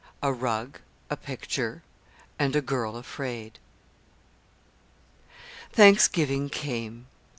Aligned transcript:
A 0.23 0.33
RUG, 0.33 0.79
A 1.11 1.15
PICTURE, 1.15 1.83
AND 2.39 2.55
A 2.55 2.61
GIRL 2.63 2.97
AFRAID 2.97 3.59
Thanksgiving 5.71 6.49
came. 6.49 7.05